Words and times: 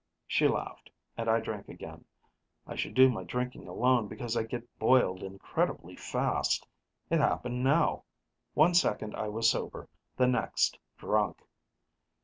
She 0.25 0.47
laughed, 0.47 0.89
and 1.15 1.29
I 1.29 1.39
drank 1.39 1.69
again. 1.69 2.05
I 2.65 2.75
should 2.75 2.95
do 2.95 3.07
my 3.07 3.21
drinking 3.23 3.67
alone 3.67 4.07
because 4.07 4.35
I 4.35 4.41
get 4.41 4.79
boiled 4.79 5.21
incredibly 5.21 5.95
fast. 5.95 6.67
It 7.11 7.19
happened 7.19 7.63
now. 7.63 8.05
One 8.55 8.73
second 8.73 9.15
I 9.15 9.27
was 9.27 9.51
sober; 9.51 9.87
the 10.17 10.25
next, 10.25 10.79
drunk. 10.97 11.43